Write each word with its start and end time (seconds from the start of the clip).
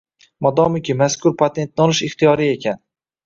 Modomiki, 0.45 0.95
mazkur 1.01 1.35
patentni 1.43 1.85
olish 1.85 2.01
ixtiyoriy 2.09 2.53
ekan 2.57 2.81